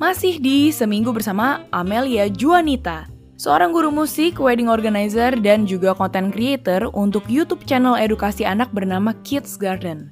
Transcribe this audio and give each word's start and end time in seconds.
Masih 0.00 0.40
di 0.40 0.72
Seminggu 0.72 1.12
bersama 1.12 1.60
Amelia 1.68 2.24
Juanita, 2.32 3.04
seorang 3.36 3.68
guru 3.68 3.92
musik, 3.92 4.40
wedding 4.40 4.64
organizer, 4.64 5.36
dan 5.36 5.68
juga 5.68 5.92
content 5.92 6.32
creator 6.32 6.88
untuk 6.96 7.28
YouTube 7.28 7.68
channel 7.68 8.00
edukasi 8.00 8.48
anak 8.48 8.72
bernama 8.72 9.12
Kids 9.28 9.60
Garden. 9.60 10.08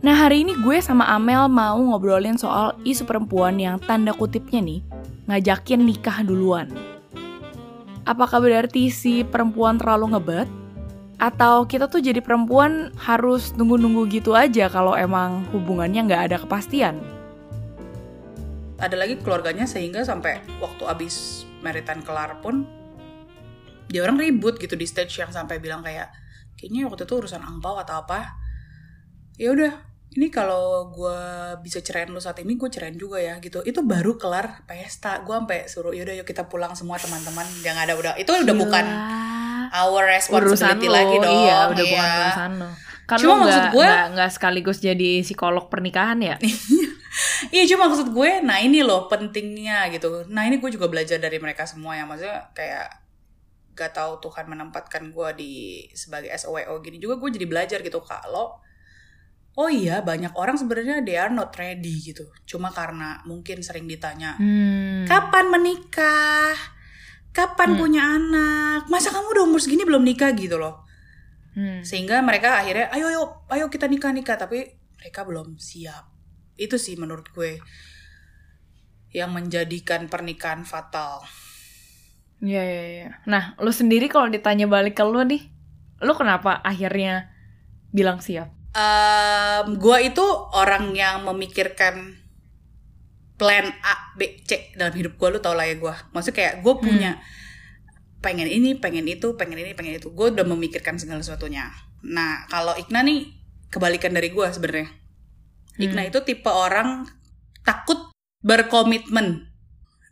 Nah 0.00 0.16
hari 0.16 0.48
ini 0.48 0.56
gue 0.64 0.80
sama 0.80 1.04
Amel 1.12 1.44
mau 1.52 1.76
ngobrolin 1.76 2.40
soal 2.40 2.72
isu 2.88 3.04
perempuan 3.04 3.60
yang 3.60 3.76
tanda 3.84 4.16
kutipnya 4.16 4.64
nih 4.64 4.80
ngajakin 5.28 5.84
nikah 5.84 6.24
duluan. 6.24 6.72
Apakah 8.08 8.40
berarti 8.40 8.88
si 8.88 9.28
perempuan 9.28 9.76
terlalu 9.76 10.16
ngebet? 10.16 10.48
Atau 11.20 11.68
kita 11.68 11.84
tuh 11.92 12.00
jadi 12.00 12.24
perempuan 12.24 12.96
harus 12.96 13.52
nunggu-nunggu 13.60 14.08
gitu 14.08 14.32
aja 14.32 14.72
kalau 14.72 14.96
emang 14.96 15.44
hubungannya 15.52 16.08
nggak 16.08 16.22
ada 16.32 16.36
kepastian? 16.40 17.13
Ada 18.74 18.96
lagi 18.98 19.18
keluarganya 19.22 19.64
sehingga 19.70 20.02
sampai 20.02 20.42
waktu 20.58 20.82
abis 20.86 21.46
maritan 21.62 22.02
kelar 22.02 22.42
pun 22.42 22.66
dia 23.86 24.02
orang 24.02 24.18
ribut 24.18 24.58
gitu 24.58 24.74
di 24.74 24.86
stage 24.88 25.22
yang 25.22 25.30
sampai 25.30 25.62
bilang 25.62 25.84
kayak 25.84 26.10
kayaknya 26.58 26.90
waktu 26.90 27.06
itu 27.06 27.14
urusan 27.14 27.42
angpau 27.44 27.78
atau 27.78 28.02
apa. 28.02 28.34
Ya 29.38 29.54
udah 29.54 29.72
ini 30.14 30.30
kalau 30.30 30.90
gue 30.94 31.20
bisa 31.62 31.82
cerain 31.82 32.10
lu 32.10 32.18
saat 32.22 32.38
ini 32.42 32.54
gue 32.58 32.66
cerain 32.70 32.94
juga 32.98 33.22
ya 33.22 33.38
gitu. 33.38 33.62
Itu 33.62 33.86
baru 33.86 34.18
kelar 34.18 34.66
pesta. 34.66 35.22
Gue 35.22 35.38
sampai 35.38 35.70
suruh 35.70 35.94
yaudah 35.94 36.14
yuk 36.18 36.26
kita 36.26 36.50
pulang 36.50 36.74
semua 36.74 36.98
teman-teman. 36.98 37.46
Yang 37.62 37.76
ada 37.86 37.92
udah 37.94 38.12
itu 38.18 38.30
udah 38.30 38.56
bukan 38.56 38.84
our 39.74 40.02
responsibility 40.06 40.86
urusan 40.86 40.90
lagi 40.90 41.16
lo, 41.18 41.22
dong. 41.22 41.34
Iya 41.38 41.58
udah 41.70 41.84
iya. 41.84 41.92
bukan 41.94 42.08
urusan 42.18 42.52
lo 42.58 42.68
kan 43.04 43.20
Cuma 43.20 43.28
lo 43.28 43.34
nggak 43.36 43.52
maksud 43.52 43.64
gue- 43.76 43.96
nggak 44.16 44.30
sekaligus 44.32 44.78
jadi 44.80 45.10
psikolog 45.20 45.68
pernikahan 45.68 46.18
ya 46.24 46.36
Iya 47.54 47.62
cuma 47.70 47.86
maksud 47.86 48.10
gue, 48.10 48.42
nah 48.42 48.58
ini 48.58 48.82
loh 48.82 49.06
pentingnya 49.06 49.86
gitu. 49.94 50.26
Nah 50.26 50.46
ini 50.50 50.58
gue 50.58 50.70
juga 50.74 50.90
belajar 50.90 51.22
dari 51.22 51.38
mereka 51.38 51.62
semua 51.62 51.94
ya, 51.94 52.04
maksudnya 52.06 52.50
kayak 52.50 53.04
gak 53.74 53.90
tahu 53.90 54.22
Tuhan 54.22 54.46
menempatkan 54.46 55.10
gue 55.10 55.28
di 55.34 55.52
sebagai 55.98 56.30
SOWO 56.30 56.78
gini 56.78 57.02
juga 57.02 57.18
gue 57.18 57.34
jadi 57.34 57.46
belajar 57.50 57.78
gitu 57.82 57.98
kalau 58.06 58.54
oh 59.54 59.70
iya 59.70 59.98
banyak 60.02 60.30
orang 60.34 60.54
sebenarnya 60.54 61.02
they 61.02 61.18
are 61.18 61.30
not 61.30 61.54
ready 61.58 61.98
gitu. 62.02 62.26
Cuma 62.46 62.70
karena 62.70 63.22
mungkin 63.26 63.62
sering 63.62 63.86
ditanya 63.86 64.38
hmm. 64.38 65.06
kapan 65.06 65.46
menikah, 65.50 66.54
kapan 67.34 67.74
Hmm. 67.74 67.78
punya 67.78 68.02
anak, 68.02 68.86
masa 68.90 69.10
kamu 69.10 69.26
udah 69.34 69.44
umur 69.46 69.60
segini 69.62 69.82
belum 69.82 70.06
nikah 70.06 70.30
gitu 70.38 70.58
loh. 70.58 70.86
Hmm. 71.54 71.82
Sehingga 71.86 72.22
mereka 72.22 72.62
akhirnya 72.62 72.90
ayo 72.94 73.10
ayo 73.10 73.22
ayo 73.50 73.66
kita 73.70 73.86
nikah 73.86 74.10
nikah 74.10 74.38
tapi 74.38 74.74
mereka 74.98 75.26
belum 75.26 75.58
siap. 75.58 76.13
Itu 76.54 76.78
sih 76.78 76.94
menurut 76.94 77.30
gue 77.34 77.58
yang 79.14 79.30
menjadikan 79.30 80.10
pernikahan 80.10 80.66
fatal. 80.66 81.22
Iya, 82.42 82.62
iya, 82.66 82.84
iya. 82.90 83.10
Nah, 83.30 83.54
lu 83.62 83.70
sendiri 83.70 84.10
kalau 84.10 84.26
ditanya 84.28 84.66
balik 84.66 84.98
ke 84.98 85.04
lu 85.06 85.22
nih, 85.22 85.48
lu 86.02 86.12
kenapa 86.18 86.58
akhirnya 86.60 87.30
bilang 87.94 88.18
siap? 88.18 88.50
Em, 88.74 89.78
gue 89.78 89.98
itu 90.02 90.26
orang 90.50 90.90
yang 90.98 91.22
memikirkan 91.22 92.18
plan 93.38 93.70
A, 93.86 93.94
B, 94.18 94.42
C 94.42 94.74
dalam 94.74 94.92
hidup 94.98 95.14
gue. 95.14 95.28
Lu 95.30 95.38
tau 95.38 95.54
lah 95.54 95.70
ya 95.70 95.78
gue. 95.78 95.94
Maksudnya 96.10 96.36
kayak 96.36 96.54
gue 96.66 96.74
punya 96.82 97.22
pengen 98.18 98.50
ini, 98.50 98.74
pengen 98.74 99.06
itu, 99.06 99.38
pengen 99.38 99.62
ini, 99.62 99.78
pengen 99.78 100.02
itu. 100.02 100.10
Gue 100.10 100.34
udah 100.34 100.42
memikirkan 100.42 100.98
segala 100.98 101.22
sesuatunya. 101.22 101.70
Nah, 102.02 102.50
kalau 102.50 102.74
Ikna 102.74 103.06
nih 103.06 103.30
kebalikan 103.70 104.10
dari 104.10 104.34
gue 104.34 104.46
sebenarnya. 104.50 105.03
Ikna 105.74 106.06
itu 106.06 106.22
tipe 106.22 106.50
orang 106.50 107.08
takut 107.66 108.14
berkomitmen. 108.44 109.50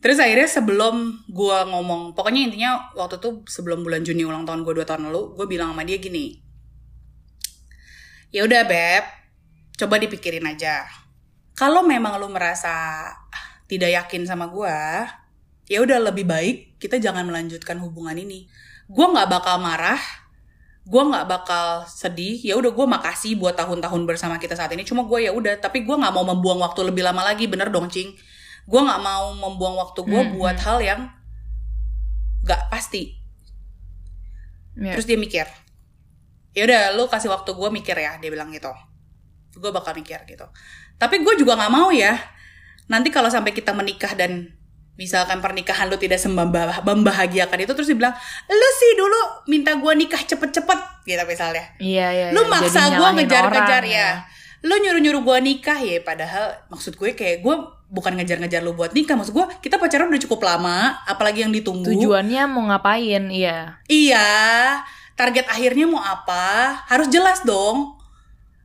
Terus 0.03 0.19
akhirnya 0.19 0.51
sebelum 0.51 1.23
gua 1.31 1.63
ngomong, 1.63 2.19
pokoknya 2.19 2.51
intinya 2.51 2.91
waktu 2.99 3.23
itu 3.23 3.47
sebelum 3.47 3.87
bulan 3.87 4.03
Juni 4.03 4.27
ulang 4.27 4.43
tahun 4.43 4.67
gue 4.67 4.83
2 4.83 4.89
tahun 4.89 5.07
lalu, 5.07 5.39
gue 5.39 5.47
bilang 5.47 5.71
sama 5.71 5.87
dia 5.87 6.03
gini. 6.03 6.43
Ya 8.35 8.43
udah 8.43 8.67
beb, 8.67 9.05
coba 9.79 10.03
dipikirin 10.03 10.43
aja. 10.49 10.83
Kalau 11.55 11.87
memang 11.87 12.19
lu 12.19 12.27
merasa 12.35 13.07
tidak 13.71 13.95
yakin 13.95 14.27
sama 14.27 14.51
gua, 14.51 15.07
ya 15.71 15.79
udah 15.79 16.03
lebih 16.11 16.27
baik 16.27 16.83
kita 16.83 16.99
jangan 16.99 17.23
melanjutkan 17.23 17.79
hubungan 17.79 18.19
ini. 18.19 18.51
Gua 18.91 19.15
nggak 19.15 19.31
bakal 19.31 19.63
marah, 19.63 20.03
gue 20.83 21.03
nggak 21.03 21.27
bakal 21.31 21.87
sedih. 21.87 22.39
Ya 22.43 22.59
udah 22.59 22.75
gue 22.75 22.87
makasih 22.87 23.39
buat 23.39 23.55
tahun-tahun 23.55 24.03
bersama 24.07 24.39
kita 24.43 24.59
saat 24.59 24.75
ini. 24.75 24.83
Cuma 24.83 25.07
gue 25.07 25.27
ya 25.27 25.33
udah 25.35 25.59
tapi 25.63 25.87
gue 25.87 25.95
nggak 25.95 26.13
mau 26.15 26.27
membuang 26.27 26.59
waktu 26.63 26.91
lebih 26.91 27.07
lama 27.07 27.23
lagi 27.23 27.47
bener 27.47 27.71
dong 27.71 27.87
cing. 27.87 28.15
Gue 28.67 28.81
nggak 28.83 29.01
mau 29.03 29.35
membuang 29.35 29.79
waktu 29.79 30.01
gue 30.03 30.23
Hmm, 30.23 30.35
buat 30.39 30.59
hal 30.59 30.79
yang 30.83 31.01
nggak 32.43 32.71
pasti. 32.71 33.19
Ya. 34.73 34.97
terus 34.97 35.05
dia 35.05 35.21
mikir 35.21 35.45
ya 36.57 36.65
udah 36.65 36.97
lu 36.97 37.05
kasih 37.05 37.29
waktu 37.29 37.53
gue 37.53 37.69
mikir 37.69 37.97
ya 37.97 38.17
dia 38.21 38.31
bilang 38.33 38.53
gitu. 38.53 38.73
Gue 39.57 39.69
bakal 39.73 39.93
mikir 39.97 40.21
gitu. 40.25 40.49
Tapi 40.97 41.21
gue 41.21 41.35
juga 41.37 41.57
nggak 41.57 41.73
mau 41.73 41.89
ya. 41.93 42.17
Nanti 42.89 43.09
kalau 43.09 43.29
sampai 43.33 43.53
kita 43.57 43.73
menikah 43.73 44.13
dan 44.17 44.53
misalkan 44.93 45.41
pernikahan 45.41 45.89
lu 45.89 45.97
tidak 45.97 46.21
sembah- 46.21 46.85
membahagiakan 46.85 47.65
itu 47.65 47.73
terus 47.73 47.89
dia 47.89 47.97
bilang 47.97 48.15
lu 48.47 48.69
sih 48.77 48.93
dulu 48.95 49.21
minta 49.49 49.73
gue 49.73 49.93
nikah 49.97 50.21
cepet-cepet 50.21 51.09
gitu 51.09 51.23
misalnya 51.25 51.65
Iya, 51.81 52.07
iya. 52.13 52.27
lu 52.31 52.45
iya. 52.45 52.51
maksa 52.53 52.83
gue 52.93 53.09
ngejar-ngejar 53.17 53.83
orang, 53.83 53.89
ya 53.89 54.09
lu 54.63 54.75
nyuruh-nyuruh 54.79 55.23
gue 55.27 55.39
nikah 55.43 55.79
ya 55.81 55.99
padahal 56.07 56.55
maksud 56.71 56.95
gue 56.95 57.19
kayak 57.19 57.43
gue 57.43 57.55
bukan 57.93 58.15
ngejar-ngejar 58.15 58.63
lu 58.63 58.79
buat 58.79 58.95
nikah 58.95 59.19
maksud 59.19 59.35
gue 59.35 59.47
kita 59.59 59.77
pacaran 59.77 60.07
udah 60.07 60.23
cukup 60.23 60.41
lama 60.47 61.03
apalagi 61.05 61.43
yang 61.43 61.53
ditunggu 61.53 61.89
Tujuannya 61.89 62.43
mau 62.47 62.71
ngapain? 62.71 63.27
Iya. 63.29 63.83
Iya, 63.91 64.29
target 65.19 65.51
akhirnya 65.51 65.91
mau 65.91 66.01
apa? 66.01 66.79
Harus 66.87 67.11
jelas 67.11 67.43
dong. 67.45 67.99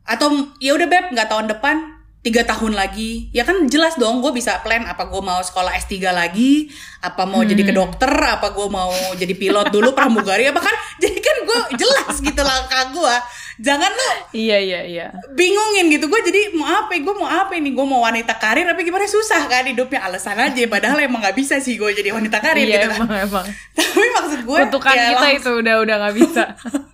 Atau 0.07 0.31
ya 0.63 0.71
udah 0.71 0.87
beb, 0.87 1.11
nggak 1.11 1.27
tahun 1.27 1.51
depan, 1.51 1.96
tiga 2.25 2.43
tahun 2.43 2.75
lagi. 2.75 3.31
Ya 3.31 3.47
kan 3.47 3.69
jelas 3.71 3.95
dong, 3.95 4.19
gue 4.19 4.31
bisa 4.35 4.59
plan 4.65 4.83
apa 4.83 5.07
gue 5.07 5.21
mau 5.21 5.39
sekolah 5.39 5.71
S3 5.79 6.11
lagi, 6.11 6.67
apa 6.99 7.23
mau 7.23 7.45
jadi 7.45 7.61
ke 7.63 7.73
dokter, 7.73 8.09
apa 8.09 8.51
gue 8.51 8.67
mau 8.67 8.91
jadi 9.15 9.33
pilot 9.37 9.71
dulu 9.71 9.95
pramugari, 9.95 10.49
apa 10.49 10.59
kan? 10.59 10.75
Jadi 10.97 11.21
kan 11.21 11.37
gue 11.45 11.59
jelas 11.77 12.17
gitu 12.17 12.41
langkah 12.41 12.89
gue. 12.89 13.15
Jangan 13.61 13.89
lu 13.89 14.09
Iya, 14.33 14.57
iya, 14.61 14.81
iya. 14.85 15.07
bingungin 15.33 15.89
gitu 15.93 16.09
gue 16.09 16.21
jadi 16.25 16.53
mau 16.53 16.65
apa 16.65 16.93
gue 16.97 17.15
mau 17.17 17.25
apa 17.25 17.53
ini 17.57 17.73
gue 17.73 17.85
mau 17.85 18.05
wanita 18.05 18.37
karir 18.37 18.65
tapi 18.69 18.85
gimana 18.85 19.09
susah 19.09 19.45
kan 19.49 19.65
hidupnya 19.65 20.01
alasan 20.05 20.37
aja 20.37 20.61
padahal 20.69 20.97
emang 21.01 21.21
nggak 21.21 21.37
bisa 21.37 21.57
sih 21.57 21.73
gue 21.77 21.89
jadi 21.89 22.13
wanita 22.13 22.37
karir 22.37 22.65
iya, 22.65 22.81
gitu 22.81 22.87
kan 22.93 23.05
emang, 23.05 23.29
emang. 23.29 23.45
tapi 23.77 24.07
maksud 24.13 24.39
gue 24.45 24.57
Kutukan 24.69 24.93
ya 24.93 25.09
kita 25.17 25.27
itu 25.37 25.51
udah 25.57 25.75
udah 25.85 25.95
nggak 26.01 26.15
bisa. 26.17 26.43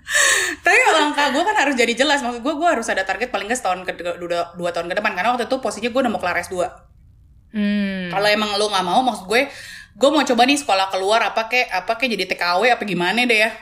langkah 1.03 1.35
gue 1.35 1.43
kan 1.43 1.55
harus 1.59 1.75
jadi 1.75 1.93
jelas. 1.93 2.23
Maksud 2.23 2.39
gue 2.39 2.53
gue 2.55 2.69
harus 2.69 2.87
ada 2.87 3.03
target 3.03 3.27
paling 3.27 3.51
nggak 3.51 3.59
setahun 3.59 3.83
ke 3.83 3.91
dua, 3.99 4.55
dua 4.55 4.69
tahun 4.71 4.87
ke 4.87 4.95
depan. 5.03 5.11
Karena 5.11 5.35
waktu 5.35 5.51
itu 5.51 5.59
posisinya 5.59 5.91
gue 5.91 6.01
udah 6.07 6.11
mau 6.11 6.21
kelar 6.23 6.39
S2 6.39 6.55
Hmm. 7.53 8.09
kalau 8.09 8.25
emang 8.25 8.57
lo 8.57 8.65
nggak 8.65 8.81
mau 8.81 9.05
maksud 9.05 9.29
gue 9.29 9.45
gue 9.93 10.09
mau 10.09 10.25
coba 10.25 10.41
nih 10.49 10.57
sekolah 10.57 10.89
keluar 10.89 11.21
apa 11.21 11.45
kek 11.45 11.69
apa 11.69 12.01
kek 12.01 12.09
jadi 12.09 12.25
TKW 12.25 12.73
apa 12.73 12.81
gimana 12.81 13.29
deh 13.29 13.45
ya? 13.45 13.53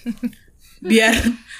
Biar 0.80 1.12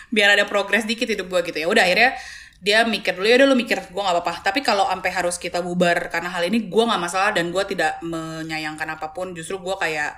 biar 0.09 0.41
ada 0.41 0.49
progres 0.49 0.89
dikit 0.89 1.05
hidup 1.05 1.29
gue 1.29 1.53
gitu 1.53 1.61
ya. 1.61 1.69
Udah 1.69 1.85
akhirnya 1.85 2.17
dia 2.65 2.81
mikir 2.89 3.13
dulu 3.13 3.29
ya 3.29 3.37
udah 3.45 3.49
lu 3.53 3.57
mikir 3.61 3.77
gue 3.93 4.01
nggak 4.01 4.17
apa-apa. 4.17 4.41
Tapi 4.41 4.65
kalau 4.65 4.89
sampai 4.89 5.13
harus 5.13 5.37
kita 5.37 5.61
bubar 5.61 6.09
karena 6.09 6.33
hal 6.33 6.49
ini 6.49 6.73
gue 6.73 6.83
nggak 6.89 6.97
masalah 6.97 7.37
dan 7.37 7.53
gue 7.53 7.65
tidak 7.69 8.01
menyayangkan 8.01 8.97
apa 8.97 9.13
pun. 9.13 9.37
Justru 9.37 9.61
gue 9.61 9.77
kayak 9.77 10.17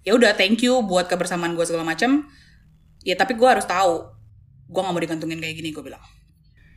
ya 0.00 0.16
udah 0.16 0.32
thank 0.32 0.64
you 0.64 0.80
buat 0.80 1.12
kebersamaan 1.12 1.52
gue 1.52 1.64
segala 1.68 1.84
macam 1.84 2.24
ya 3.04 3.16
tapi 3.16 3.36
gue 3.36 3.48
harus 3.48 3.68
tahu 3.68 4.08
gue 4.70 4.80
nggak 4.80 4.94
mau 4.94 5.02
digantungin 5.02 5.42
kayak 5.42 5.54
gini 5.58 5.74
gue 5.74 5.82
bilang. 5.82 6.02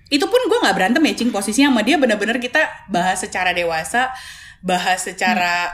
Itu 0.09 0.25
pun 0.25 0.41
gue 0.49 0.57
nggak 0.57 0.75
berantem 0.75 1.01
ya 1.05 1.13
cing 1.13 1.29
posisinya 1.29 1.69
sama 1.69 1.81
dia 1.85 2.01
bener-bener 2.01 2.41
kita 2.41 2.89
bahas 2.89 3.21
secara 3.21 3.53
dewasa 3.53 4.09
bahas 4.65 5.03
secara 5.03 5.69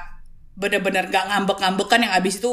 bener-bener 0.53 1.07
gak 1.07 1.29
ngambek-ngambekan 1.29 2.03
yang 2.03 2.13
abis 2.17 2.43
itu 2.43 2.51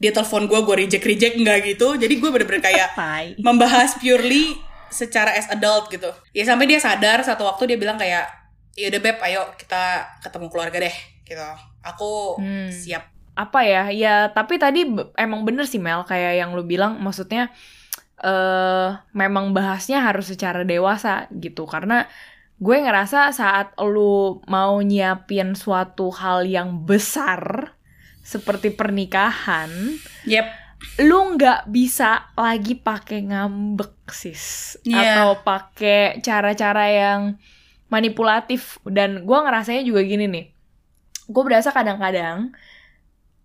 dia 0.00 0.08
telepon 0.08 0.48
gue 0.48 0.56
gue 0.64 0.76
reject 0.86 1.04
reject 1.04 1.34
nggak 1.36 1.58
gitu. 1.68 1.94
Jadi 1.94 2.14
gue 2.16 2.30
bener-bener 2.32 2.62
kayak 2.64 2.96
membahas 3.46 4.00
purely 4.00 4.56
secara 4.88 5.32
as 5.32 5.48
adult 5.48 5.88
gitu. 5.88 6.08
Ya 6.32 6.42
sampai 6.42 6.66
dia 6.66 6.80
sadar 6.80 7.20
satu 7.22 7.44
waktu 7.44 7.74
dia 7.74 7.78
bilang 7.78 7.96
kayak 7.96 8.28
ya 8.72 8.88
udah 8.88 9.00
beb 9.00 9.20
ayo 9.20 9.52
kita 9.60 10.00
ketemu 10.24 10.46
keluarga 10.48 10.78
deh 10.80 10.96
gitu. 11.22 11.48
Aku 11.84 12.40
Hmm. 12.40 12.72
siap. 12.72 13.08
Apa 13.32 13.64
ya? 13.64 13.88
Ya 13.88 14.14
tapi 14.32 14.60
tadi 14.60 14.84
emang 15.16 15.44
bener 15.44 15.64
sih 15.64 15.80
Mel 15.80 16.04
kayak 16.04 16.40
yang 16.40 16.52
lu 16.52 16.64
bilang 16.64 17.00
maksudnya 17.00 17.48
eh 18.22 18.90
memang 19.12 19.50
bahasnya 19.50 19.98
harus 20.00 20.30
secara 20.30 20.62
dewasa 20.62 21.26
gitu. 21.34 21.66
Karena 21.66 22.06
gue 22.62 22.76
ngerasa 22.78 23.34
saat 23.34 23.74
lu 23.82 24.38
mau 24.46 24.78
nyiapin 24.78 25.58
suatu 25.58 26.14
hal 26.14 26.46
yang 26.46 26.86
besar 26.86 27.74
seperti 28.22 28.70
pernikahan 28.70 29.66
yep. 30.30 30.46
lu 31.02 31.34
nggak 31.34 31.66
bisa 31.74 32.30
lagi 32.38 32.78
pakai 32.78 33.26
ngambek 33.26 34.06
sis. 34.14 34.78
Iya. 34.86 35.18
atau 35.18 35.42
pakai 35.42 36.22
cara-cara 36.22 36.86
yang 36.86 37.20
manipulatif. 37.90 38.78
Dan 38.86 39.26
gue 39.26 39.38
ngerasanya 39.42 39.82
juga 39.82 40.06
gini 40.06 40.30
nih. 40.30 40.46
Gue 41.26 41.42
berasa 41.42 41.74
kadang-kadang 41.74 42.54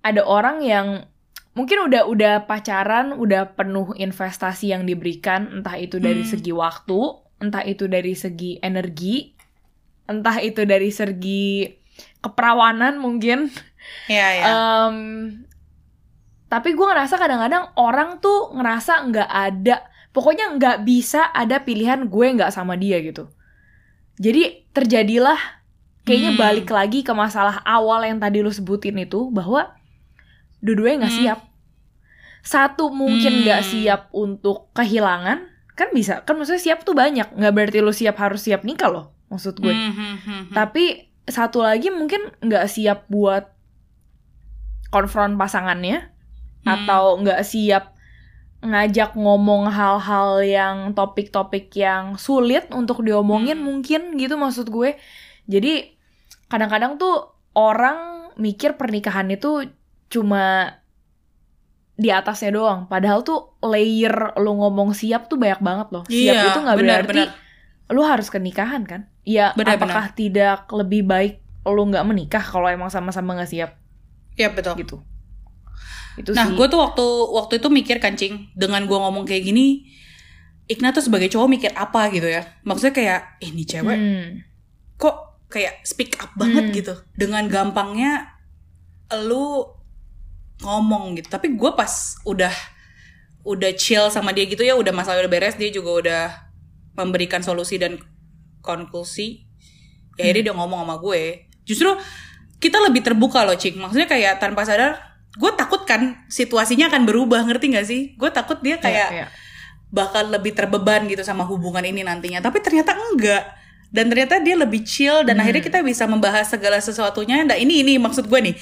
ada 0.06 0.22
orang 0.24 0.62
yang 0.62 0.88
mungkin 1.58 1.90
udah 1.90 2.06
udah 2.06 2.34
pacaran 2.46 3.18
udah 3.18 3.58
penuh 3.58 3.98
investasi 3.98 4.70
yang 4.74 4.86
diberikan 4.86 5.50
entah 5.60 5.74
itu 5.76 5.98
dari 5.98 6.22
Hmm. 6.22 6.30
segi 6.30 6.54
waktu 6.54 7.00
entah 7.42 7.64
itu 7.66 7.90
dari 7.90 8.14
segi 8.14 8.62
energi 8.62 9.34
entah 10.06 10.38
itu 10.40 10.62
dari 10.64 10.90
segi 10.94 11.66
keperawanan 12.22 13.02
mungkin 13.02 13.50
Iya, 14.06 14.28
iya. 14.36 14.46
Em, 14.46 14.98
tapi 16.48 16.76
gue 16.76 16.86
ngerasa 16.88 17.16
kadang-kadang 17.16 17.76
orang 17.76 18.20
tuh 18.20 18.52
ngerasa 18.56 19.04
nggak 19.08 19.30
ada, 19.32 19.76
pokoknya 20.12 20.56
nggak 20.56 20.78
bisa 20.84 21.28
ada 21.32 21.64
pilihan 21.64 22.08
gue 22.08 22.26
nggak 22.36 22.52
sama 22.52 22.76
dia 22.76 23.00
gitu. 23.04 23.28
Jadi 24.18 24.68
terjadilah 24.72 25.40
kayaknya 26.04 26.32
Hmm. 26.36 26.40
balik 26.40 26.68
lagi 26.72 27.00
ke 27.04 27.14
masalah 27.16 27.64
awal 27.68 28.04
yang 28.04 28.20
tadi 28.20 28.40
lu 28.44 28.52
sebutin 28.52 28.96
itu 29.00 29.28
bahwa 29.32 29.72
dua-duanya 30.60 31.06
nggak 31.06 31.14
Hmm. 31.14 31.22
siap. 31.24 31.40
Satu 32.42 32.90
mungkin 32.90 33.44
nggak 33.44 33.62
Hmm. 33.62 33.70
siap 33.70 34.02
untuk 34.12 34.72
kehilangan, 34.72 35.46
kan 35.76 35.90
bisa, 35.92 36.24
kan 36.24 36.40
maksudnya 36.40 36.64
siap 36.64 36.82
tuh 36.82 36.96
banyak, 36.96 37.28
nggak 37.30 37.54
berarti 37.54 37.78
lu 37.84 37.92
siap 37.92 38.18
harus 38.18 38.42
siap 38.42 38.64
nikah 38.64 38.88
loh, 38.90 39.06
maksud 39.28 39.60
gue. 39.60 39.70
Hmm, 39.70 39.92
hmm, 39.92 39.96
hmm, 39.96 40.16
hmm. 40.24 40.54
Tapi 40.56 40.84
satu 41.28 41.60
lagi 41.60 41.92
mungkin 41.92 42.32
nggak 42.40 42.66
siap 42.66 43.06
buat 43.12 43.52
konfront 44.90 45.36
pasangannya 45.36 46.08
Hmm. 46.64 46.68
atau 46.68 47.20
nggak 47.20 47.44
siap 47.44 47.96
ngajak 48.58 49.14
ngomong 49.14 49.70
hal-hal 49.70 50.42
yang 50.42 50.78
topik-topik 50.92 51.70
yang 51.78 52.18
sulit 52.18 52.66
untuk 52.74 53.06
diomongin 53.06 53.60
Hmm. 53.62 53.68
mungkin 53.70 54.18
gitu 54.18 54.34
maksud 54.34 54.72
gue. 54.72 54.98
Jadi 55.46 55.94
kadang-kadang 56.48 56.98
tuh 56.98 57.38
orang 57.54 58.32
mikir 58.36 58.74
pernikahan 58.74 59.30
itu 59.30 59.68
cuma 60.08 60.76
di 61.94 62.10
atasnya 62.10 62.54
doang. 62.54 62.86
Padahal 62.86 63.22
tuh 63.22 63.58
layer 63.60 64.14
lu 64.38 64.54
ngomong 64.56 64.94
siap 64.94 65.26
tuh 65.26 65.36
banyak 65.36 65.60
banget 65.60 65.88
loh. 65.90 66.04
Siap 66.06 66.14
Iya, 66.36 66.48
itu 66.48 66.60
nggak 66.62 66.78
berarti 66.78 67.22
benar. 67.26 67.30
lu 67.90 68.02
harus 68.04 68.28
ke 68.28 68.38
nikahan 68.38 68.84
kan? 68.84 69.10
Ya 69.24 69.52
Benar, 69.54 69.76
apakah 69.76 70.06
tidak 70.12 70.70
lebih 70.72 71.04
baik 71.04 71.34
lu 71.66 71.84
nggak 71.84 72.06
menikah 72.06 72.40
kalau 72.40 72.68
emang 72.68 72.88
sama-sama 72.88 73.36
nggak 73.36 73.50
siap 73.50 73.72
Iya, 74.34 74.54
betul. 74.54 74.74
gitu? 74.78 74.98
Itu 76.16 76.32
Nah, 76.32 76.50
gue 76.50 76.66
tuh 76.66 76.78
waktu 76.78 77.06
waktu 77.34 77.54
itu 77.58 77.68
mikir 77.68 77.98
kancing 77.98 78.54
dengan 78.54 78.86
gue 78.86 78.96
ngomong 78.96 79.26
kayak 79.26 79.44
gini, 79.44 79.90
Ikna 80.66 80.92
tuh 80.92 81.00
sebagai 81.00 81.28
cowok 81.28 81.48
mikir 81.48 81.72
apa 81.74 82.12
gitu 82.12 82.28
ya? 82.28 82.44
Maksudnya 82.62 82.92
kayak 82.92 83.20
"Eh, 83.40 83.48
ini 83.48 83.64
cewek 83.64 83.96
Hmm. 83.96 84.28
kok 84.96 85.16
kayak 85.48 85.80
speak 85.82 86.20
up 86.20 86.36
banget 86.36 86.68
Hmm. 86.68 86.76
gitu, 86.76 86.94
dengan 87.14 87.48
gampangnya 87.48 88.36
lu 89.18 89.64
ngomong 90.62 91.18
gitu. 91.18 91.28
Tapi 91.30 91.54
gue 91.54 91.72
pas 91.74 91.90
udah 92.26 92.54
udah 93.48 93.72
chill 93.80 94.12
sama 94.12 94.36
dia 94.36 94.44
gitu 94.44 94.62
ya, 94.62 94.76
udah 94.76 94.92
masalah 94.92 95.24
udah 95.24 95.32
beres, 95.32 95.56
dia 95.56 95.72
juga 95.72 95.92
udah 96.04 96.24
memberikan 96.98 97.40
solusi 97.40 97.80
dan 97.80 97.96
konklusi. 98.60 99.48
Ya 100.18 100.28
akhirnya 100.28 100.52
dia 100.52 100.56
ngomong 100.58 100.84
sama 100.84 100.98
gue. 100.98 101.48
Justru 101.64 101.94
kita 102.58 102.82
lebih 102.82 103.06
terbuka 103.06 103.46
loh, 103.46 103.54
Cik. 103.54 103.78
Maksudnya 103.78 104.10
kayak 104.10 104.42
tanpa 104.42 104.66
sadar, 104.66 104.98
gue 105.38 105.52
takut 105.54 105.86
kan 105.86 106.26
situasinya 106.28 106.90
akan 106.90 107.06
berubah, 107.06 107.46
ngerti 107.46 107.66
gak 107.72 107.86
sih? 107.86 108.02
Gue 108.18 108.34
takut 108.34 108.58
dia 108.66 108.82
kayak 108.82 109.08
Iya, 109.14 109.18
iya. 109.24 109.28
bakal 109.94 110.34
lebih 110.34 110.58
terbeban 110.58 111.06
gitu 111.08 111.22
sama 111.22 111.46
hubungan 111.46 111.86
ini 111.86 112.02
nantinya. 112.02 112.42
Tapi 112.42 112.60
ternyata 112.60 112.98
enggak. 112.98 113.46
Dan 113.88 114.12
ternyata 114.12 114.42
dia 114.44 114.58
lebih 114.60 114.84
chill 114.84 115.24
dan 115.24 115.38
Hmm. 115.38 115.48
akhirnya 115.48 115.64
kita 115.64 115.80
bisa 115.86 116.04
membahas 116.10 116.50
segala 116.50 116.82
sesuatunya. 116.82 117.46
Nah 117.48 117.56
ini 117.56 117.86
ini 117.86 117.96
maksud 118.02 118.28
gue 118.28 118.52
nih. 118.52 118.56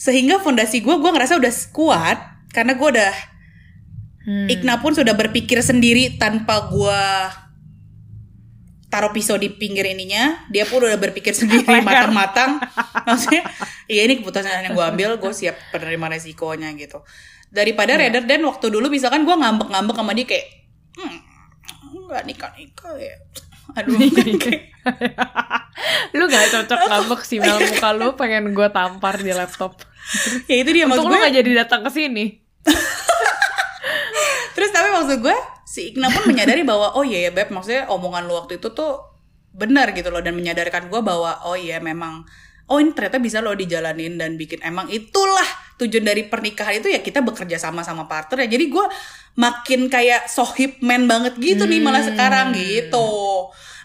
Sehingga 0.00 0.40
fondasi 0.40 0.80
gue, 0.80 0.96
gue 0.96 1.10
ngerasa 1.12 1.36
udah 1.36 1.52
kuat 1.76 2.18
karena 2.56 2.72
gue 2.72 2.88
udah 2.88 3.12
Hmm. 4.20 4.52
Ikna 4.52 4.84
pun 4.84 4.92
sudah 4.92 5.16
berpikir 5.16 5.64
sendiri 5.64 6.20
tanpa 6.20 6.68
gue 6.68 7.02
taruh 8.92 9.16
pisau 9.16 9.40
di 9.40 9.48
pinggir 9.48 9.88
ininya. 9.88 10.44
Dia 10.52 10.68
pun 10.68 10.84
udah 10.84 11.00
berpikir 11.00 11.32
sendiri 11.32 11.64
matang-matang. 11.80 12.60
Maksudnya, 13.08 13.48
iya 13.88 14.04
ini 14.04 14.20
keputusan 14.20 14.70
yang 14.70 14.76
gue 14.76 14.84
ambil, 14.84 15.16
gue 15.16 15.32
siap 15.32 15.56
penerima 15.72 16.12
resikonya 16.12 16.68
gitu. 16.76 17.00
Daripada 17.48 17.96
Iya. 17.96 18.12
rather 18.12 18.28
than 18.28 18.44
waktu 18.44 18.68
dulu 18.68 18.92
misalkan 18.92 19.24
gue 19.24 19.32
ngambek-ngambek 19.32 19.96
sama 19.96 20.12
dia 20.12 20.26
kayak, 20.28 20.46
hmm, 21.00 21.18
nggak 22.12 22.22
nikah-nikah 22.28 22.94
ya. 23.00 23.16
Aduh, 23.80 23.96
lu 26.18 26.24
gak 26.26 26.46
cocok 26.50 26.80
ngambek 26.90 27.20
sih 27.22 27.38
Mel 27.38 27.62
muka 27.70 27.88
lu 27.94 28.18
pengen 28.18 28.50
gue 28.52 28.68
tampar 28.68 29.22
di 29.22 29.32
laptop. 29.32 29.78
ya 30.50 30.56
itu 30.60 30.70
dia 30.70 30.84
maksud 30.86 31.06
Untung 31.06 31.16
gue. 31.16 31.24
gak 31.24 31.34
jadi 31.40 31.50
datang 31.64 31.80
ke 31.82 31.90
sini. 31.90 32.24
Terus 34.54 34.70
tapi 34.70 34.88
maksud 34.90 35.18
gue 35.22 35.36
si 35.64 35.94
Ikna 35.94 36.10
pun 36.10 36.26
menyadari 36.26 36.66
bahwa 36.66 36.98
oh 36.98 37.06
iya 37.06 37.30
ya 37.30 37.30
beb 37.30 37.54
maksudnya 37.54 37.86
omongan 37.86 38.26
lu 38.26 38.34
waktu 38.34 38.58
itu 38.58 38.74
tuh 38.74 39.06
benar 39.54 39.94
gitu 39.94 40.10
loh 40.10 40.18
dan 40.18 40.34
menyadarkan 40.34 40.90
gue 40.90 41.00
bahwa 41.00 41.46
oh 41.46 41.54
iya 41.54 41.78
memang 41.78 42.26
oh 42.66 42.78
ini 42.78 42.90
ternyata 42.90 43.22
bisa 43.22 43.38
loh 43.38 43.54
dijalanin 43.54 44.18
dan 44.18 44.34
bikin 44.34 44.58
emang 44.62 44.90
itulah 44.90 45.46
tujuan 45.78 46.02
dari 46.02 46.26
pernikahan 46.26 46.82
itu 46.82 46.90
ya 46.90 46.98
kita 47.00 47.22
bekerja 47.22 47.58
sama 47.58 47.86
sama 47.86 48.10
partner 48.10 48.46
ya 48.46 48.58
jadi 48.58 48.66
gue 48.66 48.86
makin 49.38 49.86
kayak 49.86 50.26
sohib 50.26 50.82
man 50.82 51.06
banget 51.06 51.38
gitu 51.38 51.66
nih 51.66 51.78
malah 51.78 52.02
sekarang 52.02 52.50
gitu 52.50 53.06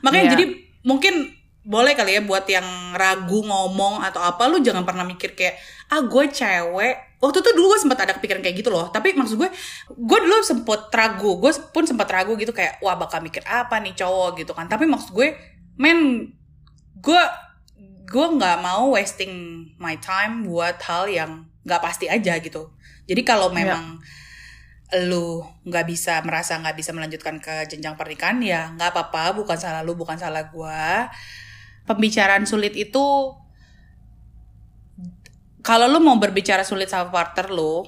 makanya 0.01 0.25
Iya. 0.25 0.33
jadi 0.37 0.45
mungkin 0.81 1.34
boleh 1.65 1.97
kali 1.97 2.13
ya 2.13 2.21
buat 2.21 2.45
yang 2.45 2.93
ragu 2.93 3.41
ngomong 3.41 4.05
atau 4.05 4.21
apa 4.21 4.45
lu 4.45 4.61
jangan 4.61 4.85
pernah 4.85 5.01
mikir 5.01 5.33
kayak 5.33 5.57
ah 5.89 6.05
gue 6.05 6.23
cewek. 6.29 7.17
Waktu 7.17 7.37
itu 7.41 7.49
dulu 7.57 7.73
gue 7.73 7.79
sempat 7.81 8.05
ada 8.05 8.13
kepikiran 8.13 8.45
kayak 8.45 8.61
gitu 8.61 8.69
loh. 8.69 8.93
Tapi 8.93 9.17
maksud 9.17 9.41
gue 9.41 9.49
gue 9.89 10.19
dulu 10.21 10.45
sempet 10.45 10.93
ragu 10.93 11.41
gue 11.41 11.51
pun 11.73 11.83
sempat 11.89 12.05
ragu 12.13 12.37
gitu 12.37 12.53
kayak 12.53 12.77
wah 12.85 12.93
bakal 12.93 13.17
mikir 13.25 13.41
apa 13.49 13.81
nih 13.81 13.97
cowok? 13.97 14.45
gitu 14.45 14.53
kan. 14.53 14.69
Tapi 14.69 14.85
maksud 14.85 15.09
gue 15.17 15.33
men 15.81 16.29
gue 17.01 17.21
gue 18.05 18.25
nggak 18.37 18.57
mau 18.61 18.93
wasting 18.93 19.65
my 19.81 19.97
time 19.97 20.45
buat 20.45 20.77
hal 20.85 21.09
yang 21.09 21.49
nggak 21.65 21.81
pasti 21.81 22.05
aja 22.05 22.37
gitu. 22.37 22.69
Jadi 23.09 23.21
kalau 23.25 23.49
memang 23.49 23.97
lu 25.09 25.41
nggak 25.65 25.85
bisa 25.89 26.21
merasa 26.21 26.61
nggak 26.61 26.77
bisa 26.77 26.93
melanjutkan 26.93 27.41
ke 27.41 27.65
jenjang 27.65 27.97
pernikahan 27.97 28.37
ya 28.37 28.69
nggak 28.77 28.93
apa-apa 28.93 29.33
bukan 29.33 29.57
salah 29.57 29.81
lu 29.81 29.97
bukan 29.97 30.13
salah 30.13 30.45
gua 30.53 31.09
pembicaraan 31.85 32.49
sulit 32.49 32.73
itu 32.73 33.05
kalau 35.65 35.89
lu 35.89 35.97
mau 36.01 36.17
berbicara 36.21 36.61
sulit 36.61 36.89
sama 36.89 37.09
partner 37.09 37.49
lu 37.49 37.85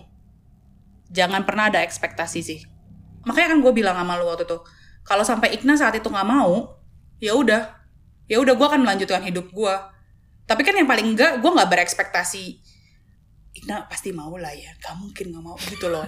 jangan 1.13 1.45
pernah 1.45 1.69
ada 1.69 1.85
ekspektasi 1.85 2.39
sih. 2.41 2.59
Makanya 3.25 3.53
kan 3.53 3.59
gue 3.61 3.73
bilang 3.73 3.95
sama 3.97 4.17
lu 4.17 4.25
waktu 4.25 4.49
itu 4.49 4.57
kalau 5.05 5.21
sampai 5.21 5.53
Ikna 5.53 5.77
saat 5.77 5.97
itu 5.97 6.09
nggak 6.09 6.27
mau 6.29 6.79
ya 7.21 7.37
udah. 7.37 7.75
Ya 8.27 8.43
udah 8.43 8.53
gue 8.59 8.67
akan 8.67 8.83
melanjutkan 8.83 9.23
hidup 9.23 9.49
gue 9.53 9.75
tapi 10.47 10.63
kan 10.63 10.73
yang 10.73 10.87
paling 10.87 11.13
enggak 11.13 11.43
gue 11.43 11.51
nggak 11.51 11.69
berekspektasi 11.69 12.63
Ikna 13.59 13.83
pasti 13.91 14.15
mau 14.15 14.31
lah 14.39 14.55
ya 14.55 14.71
gak 14.79 14.95
mungkin 14.95 15.35
nggak 15.35 15.43
mau 15.43 15.59
gitu 15.67 15.91
loh 15.91 16.07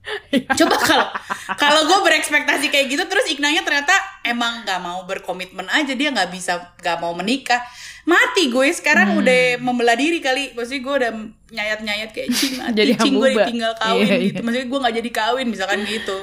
coba 0.58 0.76
kalau 0.76 1.06
kalau 1.54 1.82
gue 1.84 1.98
berekspektasi 2.02 2.68
kayak 2.68 2.88
gitu 2.88 3.04
terus 3.04 3.28
Iknanya 3.28 3.60
ternyata 3.60 3.92
emang 4.22 4.64
nggak 4.64 4.80
mau 4.80 5.04
berkomitmen 5.04 5.68
aja 5.68 5.92
dia 5.92 6.08
nggak 6.08 6.30
bisa 6.30 6.56
nggak 6.76 6.98
mau 6.98 7.12
menikah. 7.12 7.60
Mati 8.00 8.48
gue 8.48 8.64
sekarang 8.72 9.12
Hmm. 9.12 9.20
udah 9.20 9.60
membelah 9.60 9.92
diri 9.94 10.18
kali. 10.18 10.56
Maksudnya 10.56 10.80
gue 10.80 10.94
udah 11.04 11.12
nyayat 11.52 11.78
nyayat 11.84 12.10
kayak 12.10 12.28
cing 12.32 12.56
mati 12.56 12.74
Jadi 12.74 12.92
cing 12.96 13.14
gue 13.14 13.28
ditinggal 13.36 13.72
kawin 13.76 14.02
Iya, 14.02 14.16
gitu. 14.18 14.32
iya. 14.32 14.42
maksudnya 14.42 14.66
gue 14.66 14.78
nggak 14.80 14.96
jadi 15.04 15.10
kawin 15.12 15.46
misalkan 15.46 15.80
gitu. 15.84 16.18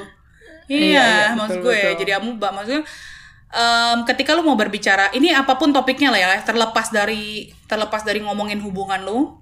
Iya, 0.68 0.82
iya, 0.82 1.06
iya, 1.08 1.38
maksud 1.38 1.62
betul, 1.62 1.66
gue 1.70 1.80
betul. 1.80 1.98
jadi 2.04 2.12
amuba 2.20 2.48
maksudnya 2.52 2.82
em, 3.48 3.98
ketika 4.04 4.36
lu 4.36 4.44
mau 4.44 4.58
berbicara 4.58 5.14
ini 5.14 5.32
apa 5.32 5.56
pun 5.56 5.72
topiknya 5.72 6.12
lah 6.12 6.20
ya 6.20 6.32
terlepas 6.44 6.92
dari 6.92 7.48
terlepas 7.66 8.04
dari 8.04 8.20
ngomongin 8.20 8.60
hubungan 8.60 9.00
lu 9.00 9.38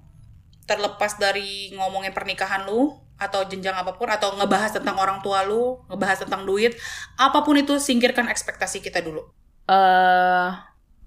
terlepas 0.66 1.18
dari 1.18 1.74
ngomongin 1.74 2.10
pernikahan 2.10 2.62
lu 2.62 2.94
atau 3.16 3.40
jenjang 3.48 3.72
apa 3.72 3.96
pun 3.96 4.08
atau 4.12 4.36
ngebahas 4.36 4.76
tentang 4.76 4.96
orang 5.00 5.18
tua 5.24 5.40
lu 5.42 5.80
ngebahas 5.88 6.28
tentang 6.28 6.44
duit 6.44 6.76
apa 7.16 7.40
pun 7.40 7.56
itu 7.56 7.80
singkirkan 7.80 8.28
ekspektasi 8.28 8.84
kita 8.84 9.00
dulu 9.00 9.24
eh 9.66 10.48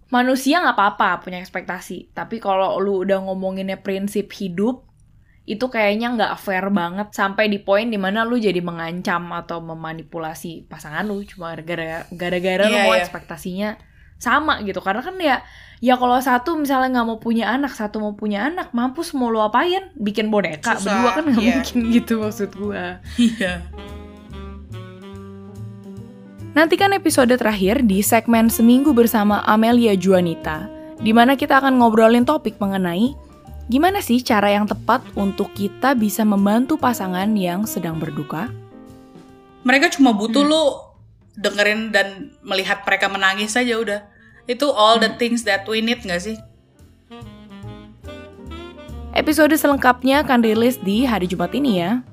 manusia 0.09 0.57
nggak 0.57 0.73
apa-apa 0.73 1.21
punya 1.21 1.37
ekspektasi 1.37 2.11
tapi 2.17 2.41
kalau 2.41 2.81
lu 2.81 3.05
udah 3.05 3.21
ngomonginnya 3.29 3.77
prinsip 3.85 4.33
hidup 4.33 4.89
itu 5.49 5.65
kayaknya 5.65 6.13
nggak 6.13 6.33
fair 6.37 6.69
banget 6.69 7.09
sampai 7.13 7.49
di 7.49 7.57
poin 7.61 7.89
di 7.89 7.97
mana 7.97 8.21
lu 8.21 8.37
jadi 8.37 8.61
mengancam 8.61 9.29
atau 9.33 9.61
memanipulasi 9.61 10.69
pasangan 10.69 11.05
lu 11.05 11.25
cuma 11.25 11.53
gara-gara 11.57 12.05
gara-gara 12.13 12.65
lu 12.69 12.77
Iya, 12.77 12.85
mau 12.85 12.93
iya. 12.93 13.01
ekspektasinya 13.05 13.69
sama 14.19 14.59
gitu 14.67 14.83
karena 14.83 14.99
kan 14.99 15.15
ya 15.17 15.41
ya 15.79 15.95
kalau 15.95 16.19
satu 16.19 16.59
misalnya 16.59 16.99
nggak 16.99 17.07
mau 17.07 17.17
punya 17.23 17.47
anak 17.47 17.71
satu 17.71 18.03
mau 18.03 18.13
punya 18.13 18.51
anak 18.51 18.75
mampus 18.75 19.15
mau 19.15 19.31
lu 19.31 19.39
apain 19.39 19.89
bikin 19.95 20.27
boneka 20.27 20.75
Susah, 20.75 20.91
berdua 20.91 21.09
kan 21.15 21.23
nggak 21.31 21.43
iya. 21.43 21.53
mungkin 21.55 21.77
gitu 21.95 22.13
maksud 22.19 22.51
gua 22.59 22.99
iya 23.15 23.63
Nantikan 26.49 26.91
episode 26.97 27.29
terakhir 27.29 27.85
di 27.85 28.01
segmen 28.01 28.49
Seminggu 28.49 28.89
bersama 28.89 29.45
Amelia 29.45 29.93
Juanita, 29.93 30.65
di 30.97 31.13
mana 31.13 31.37
kita 31.37 31.61
akan 31.61 31.77
ngobrolin 31.77 32.25
topik 32.25 32.57
mengenai 32.57 33.13
gimana 33.69 34.01
sih 34.01 34.17
cara 34.25 34.49
yang 34.49 34.65
tepat 34.65 35.05
untuk 35.13 35.53
kita 35.53 35.93
bisa 35.93 36.25
membantu 36.25 36.73
pasangan 36.75 37.29
yang 37.37 37.69
sedang 37.69 38.01
berduka. 38.01 38.49
Mereka 39.61 39.93
cuma 39.93 40.09
butuh 40.09 40.41
hmm. 40.41 40.49
lo 40.49 40.88
dengerin 41.39 41.95
dan 41.95 42.35
melihat 42.43 42.83
mereka 42.83 43.07
menangis 43.07 43.55
saja 43.55 43.79
udah. 43.79 44.03
Itu 44.43 44.67
all 44.75 44.99
the 44.99 45.15
hmm. 45.15 45.19
things 45.21 45.47
that 45.47 45.63
we 45.63 45.79
need 45.79 46.03
gak 46.03 46.19
sih? 46.19 46.35
Episode 49.15 49.55
selengkapnya 49.57 50.21
akan 50.21 50.43
rilis 50.43 50.77
di 50.79 51.07
hari 51.07 51.25
Jumat 51.25 51.51
ini 51.55 51.81
ya. 51.81 52.03